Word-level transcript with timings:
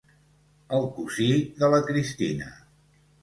El 0.77 0.87
cosí 0.95 1.27
de 1.63 1.69
la 1.73 1.81
Cristina. 1.91 2.49